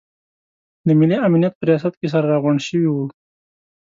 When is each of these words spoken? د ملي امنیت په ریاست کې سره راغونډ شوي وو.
د 0.87 0.89
ملي 0.99 1.17
امنیت 1.27 1.53
په 1.57 1.63
ریاست 1.69 1.93
کې 1.99 2.07
سره 2.13 2.25
راغونډ 2.33 2.59
شوي 2.67 2.87
وو. 2.89 3.05